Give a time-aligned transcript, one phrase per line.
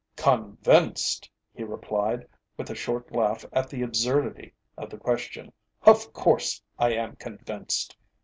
[0.15, 6.59] "Convinced?" he replied, with a short laugh at the absurdity of the question, "of course,
[6.79, 7.95] I am convinced.